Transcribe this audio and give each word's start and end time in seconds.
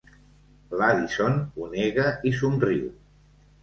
L'Addison 0.79 1.37
ho 1.59 1.71
nega 1.77 2.09
i 2.33 2.37
somriu. 2.43 2.93